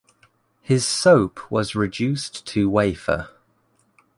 [0.63, 3.29] His soap was reduced to wafer.